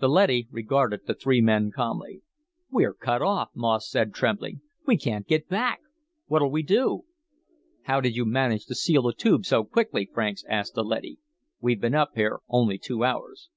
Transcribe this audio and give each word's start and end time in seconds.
The 0.00 0.08
leady 0.08 0.48
regarded 0.50 1.04
the 1.04 1.12
three 1.12 1.42
men 1.42 1.70
calmly. 1.70 2.22
"We're 2.70 2.94
cut 2.94 3.20
off," 3.20 3.50
Moss 3.54 3.86
said, 3.90 4.14
trembling. 4.14 4.62
"We 4.86 4.96
can't 4.96 5.26
get 5.26 5.46
back. 5.46 5.80
What'll 6.24 6.50
we 6.50 6.62
do?" 6.62 7.04
"How 7.82 8.00
did 8.00 8.16
you 8.16 8.24
manage 8.24 8.64
to 8.68 8.74
seal 8.74 9.02
the 9.02 9.12
Tube 9.12 9.44
so 9.44 9.62
quickly?" 9.62 10.08
Franks 10.10 10.42
asked 10.48 10.72
the 10.72 10.84
leady. 10.84 11.18
"We've 11.60 11.82
been 11.82 11.94
up 11.94 12.12
here 12.14 12.40
only 12.48 12.78
two 12.78 13.04
hours." 13.04 13.50